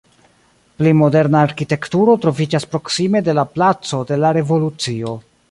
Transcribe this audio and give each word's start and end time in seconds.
Pli 0.77 0.93
moderna 1.01 1.41
arkitekturo 1.47 2.15
troviĝas 2.23 2.67
proksime 2.73 3.23
de 3.29 3.37
la 3.41 3.45
Placo 3.59 4.03
de 4.13 4.21
la 4.25 4.35
Revolucio. 4.41 5.17